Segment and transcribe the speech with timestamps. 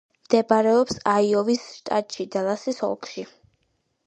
[0.27, 3.29] მდებარეობს აიოვის შტატში, დალასის ოლქში.